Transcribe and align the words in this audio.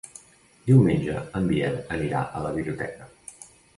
Diumenge 0.69 1.21
en 1.39 1.45
Biel 1.51 1.77
anirà 1.99 2.23
a 2.41 2.43
la 2.47 2.55
biblioteca. 2.57 3.11